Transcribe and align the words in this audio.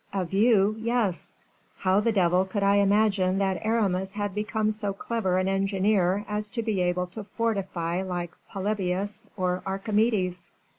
"Of 0.11 0.33
you! 0.33 0.77
yes. 0.79 1.35
How 1.77 1.99
the 1.99 2.11
devil 2.11 2.43
could 2.43 2.63
I 2.63 2.77
imagine 2.77 3.37
that 3.37 3.63
Aramis 3.63 4.13
had 4.13 4.33
become 4.33 4.71
so 4.71 4.93
clever 4.93 5.37
an 5.37 5.47
engineer 5.47 6.25
as 6.27 6.49
to 6.57 6.63
be 6.63 6.81
able 6.81 7.05
to 7.05 7.23
fortify 7.23 8.01
like 8.01 8.31
Polybius, 8.49 9.29
or 9.37 9.61
Archimedes?" 9.63 10.49